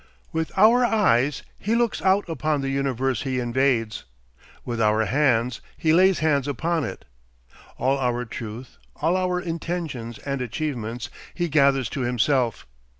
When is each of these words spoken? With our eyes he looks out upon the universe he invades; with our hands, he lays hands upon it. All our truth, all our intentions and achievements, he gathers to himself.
With 0.31 0.51
our 0.57 0.83
eyes 0.83 1.43
he 1.59 1.75
looks 1.75 2.01
out 2.01 2.27
upon 2.27 2.61
the 2.61 2.71
universe 2.71 3.21
he 3.21 3.39
invades; 3.39 4.03
with 4.65 4.81
our 4.81 5.05
hands, 5.05 5.61
he 5.77 5.93
lays 5.93 6.17
hands 6.25 6.47
upon 6.47 6.83
it. 6.83 7.05
All 7.77 7.99
our 7.99 8.25
truth, 8.25 8.77
all 8.95 9.15
our 9.15 9.39
intentions 9.39 10.17
and 10.17 10.41
achievements, 10.41 11.11
he 11.35 11.49
gathers 11.49 11.87
to 11.89 12.01
himself. 12.01 12.65